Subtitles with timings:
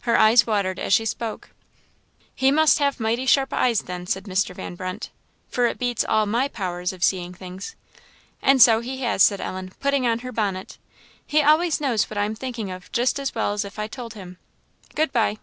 [0.00, 1.50] Her eyes watered as she spoke.
[2.34, 4.52] "He must have mighty sharp eyes, then," said Mr.
[4.52, 5.10] Van Brunt
[5.48, 7.76] "for it beats all my powers of seeing things."
[8.42, 10.76] "And so he has," said Ellen, putting on her bonnet;
[11.24, 14.14] "he always knows what I am thinking of just as well as if I told
[14.14, 14.38] him.
[14.96, 15.36] Good bye!"